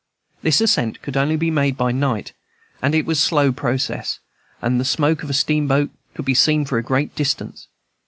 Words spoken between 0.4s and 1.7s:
This ascent could only be